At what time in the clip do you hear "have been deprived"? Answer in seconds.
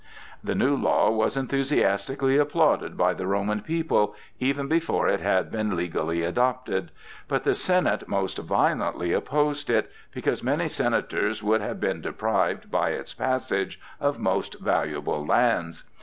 11.61-12.71